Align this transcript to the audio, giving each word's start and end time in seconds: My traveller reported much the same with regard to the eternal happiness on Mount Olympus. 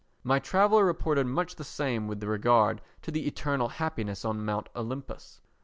My 0.23 0.39
traveller 0.39 0.83
reported 0.83 1.27
much 1.27 1.53
the 1.57 1.63
same 1.63 2.07
with 2.07 2.23
regard 2.23 2.81
to 3.03 3.11
the 3.11 3.27
eternal 3.27 3.67
happiness 3.67 4.25
on 4.25 4.43
Mount 4.43 4.67
Olympus. 4.75 5.41